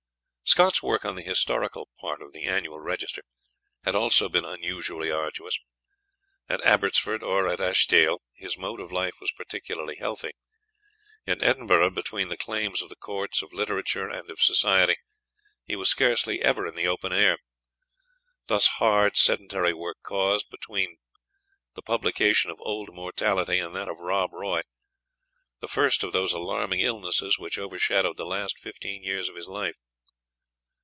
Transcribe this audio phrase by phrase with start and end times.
[0.43, 3.21] Scott's work on the historical part of the "Annual Register"
[3.85, 5.57] had also been unusually arduous.
[6.49, 10.31] At Abbotsford, or at Ashiestiel, his mode of life was particularly healthy;
[11.25, 14.97] in Edinburgh, between the claims of the courts, of literature, and of society,
[15.63, 17.37] he was scarcely ever in the open air.
[18.47, 20.97] Thus hard sedentary work caused, between
[21.75, 24.63] the publication of "Old Mortality" and that of "Rob Roy,"
[25.61, 29.77] the first of those alarming illnesses which overshadowed the last fifteen years of his life.